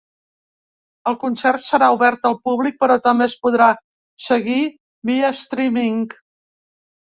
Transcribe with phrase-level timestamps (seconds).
[1.11, 3.69] El concert serà obert al públic però també es podrà
[4.31, 4.59] seguir
[5.13, 6.05] via ‘streaming’.